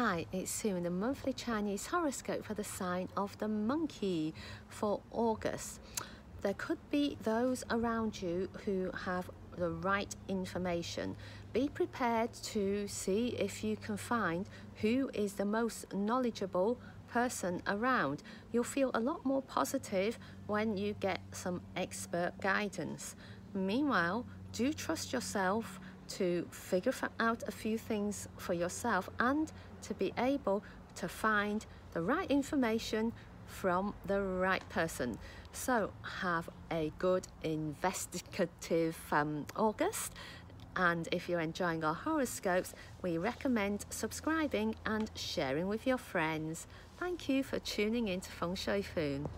Hi, 0.00 0.26
it's 0.30 0.52
Sue 0.52 0.76
in 0.76 0.84
the 0.84 0.90
monthly 0.90 1.32
Chinese 1.32 1.86
horoscope 1.88 2.44
for 2.44 2.54
the 2.54 2.62
sign 2.62 3.08
of 3.16 3.36
the 3.38 3.48
monkey 3.48 4.32
for 4.68 5.00
August. 5.10 5.80
There 6.40 6.54
could 6.54 6.78
be 6.88 7.18
those 7.24 7.64
around 7.68 8.22
you 8.22 8.48
who 8.64 8.92
have 9.06 9.28
the 9.56 9.70
right 9.70 10.14
information. 10.28 11.16
Be 11.52 11.68
prepared 11.68 12.32
to 12.32 12.86
see 12.86 13.34
if 13.40 13.64
you 13.64 13.76
can 13.76 13.96
find 13.96 14.48
who 14.82 15.10
is 15.14 15.32
the 15.32 15.44
most 15.44 15.92
knowledgeable 15.92 16.78
person 17.10 17.60
around. 17.66 18.22
You'll 18.52 18.62
feel 18.62 18.92
a 18.94 19.00
lot 19.00 19.24
more 19.24 19.42
positive 19.42 20.16
when 20.46 20.76
you 20.76 20.94
get 21.00 21.18
some 21.32 21.60
expert 21.74 22.34
guidance. 22.40 23.16
Meanwhile, 23.52 24.26
do 24.52 24.72
trust 24.72 25.12
yourself 25.12 25.80
to 26.08 26.46
figure 26.50 26.92
out 27.20 27.42
a 27.46 27.52
few 27.52 27.78
things 27.78 28.28
for 28.36 28.54
yourself 28.54 29.08
and 29.20 29.52
to 29.82 29.94
be 29.94 30.12
able 30.18 30.62
to 30.96 31.08
find 31.08 31.66
the 31.92 32.02
right 32.02 32.30
information 32.30 33.12
from 33.46 33.94
the 34.06 34.20
right 34.20 34.66
person. 34.68 35.18
So 35.52 35.90
have 36.20 36.48
a 36.70 36.92
good 36.98 37.26
investigative 37.42 38.96
um, 39.10 39.46
August 39.56 40.12
and 40.78 41.08
if 41.10 41.28
you're 41.28 41.40
enjoying 41.40 41.82
our 41.82 41.94
horoscopes, 41.94 42.72
we 43.02 43.18
recommend 43.18 43.84
subscribing 43.90 44.76
and 44.86 45.10
sharing 45.14 45.66
with 45.66 45.86
your 45.86 45.98
friends. 45.98 46.68
Thank 46.98 47.28
you 47.28 47.42
for 47.42 47.58
tuning 47.58 48.06
in 48.06 48.20
to 48.20 48.30
Feng 48.30 48.54
Shui 48.54 48.82
Foon. 48.82 49.28